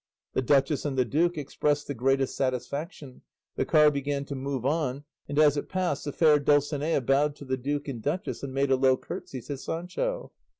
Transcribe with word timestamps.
The 0.33 0.41
duchess 0.41 0.83
and 0.83 0.97
the 0.97 1.05
duke 1.05 1.37
expressed 1.37 1.85
the 1.85 1.93
greatest 1.93 2.35
satisfaction, 2.35 3.21
the 3.55 3.65
car 3.67 3.91
began 3.91 4.25
to 4.25 4.35
move 4.35 4.65
on, 4.65 5.03
and 5.29 5.37
as 5.37 5.57
it 5.57 5.69
passed 5.69 6.05
the 6.05 6.11
fair 6.11 6.39
Dulcinea 6.39 7.01
bowed 7.01 7.35
to 7.35 7.45
the 7.45 7.55
duke 7.55 7.87
and 7.87 8.01
duchess 8.01 8.41
and 8.41 8.51
made 8.51 8.71
a 8.71 8.75
low 8.77 8.97
curtsey 8.97 9.41
to 9.41 9.55
Sancho. 9.57 10.31